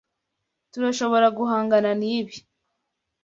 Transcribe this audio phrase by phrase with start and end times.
[0.71, 2.35] Turashobora guhangana nibi.